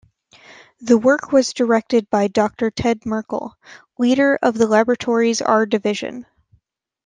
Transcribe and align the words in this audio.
The 0.79 0.97
work 0.97 1.31
was 1.31 1.53
directed 1.53 2.09
by 2.09 2.27
Doctor 2.27 2.71
Ted 2.71 3.05
Merkle, 3.05 3.55
leader 3.99 4.39
of 4.41 4.57
the 4.57 4.65
laboratory's 4.65 5.43
R-Division. 5.43 6.25